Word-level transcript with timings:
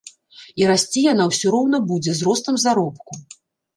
І 0.61 0.69
расці 0.71 1.03
яна 1.11 1.27
ўсё 1.31 1.47
роўна 1.57 1.77
будзе, 1.93 2.11
з 2.21 2.29
ростам 2.29 2.55
заробку. 2.65 3.11